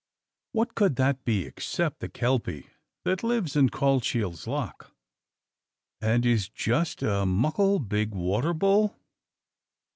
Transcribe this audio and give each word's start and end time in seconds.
What 0.53 0.73
could 0.73 0.95
that 0.95 1.23
be 1.25 1.45
except 1.45 1.99
the 1.99 2.09
kelpie 2.09 2.71
that 3.05 3.21
lives 3.23 3.55
in 3.55 3.69
Cauldshiels 3.69 4.47
Loch, 4.47 4.89
and 6.01 6.25
is 6.25 6.49
just 6.49 7.03
a 7.03 7.23
muckle 7.23 7.77
big 7.77 8.15
water 8.15 8.55
bull? 8.55 8.95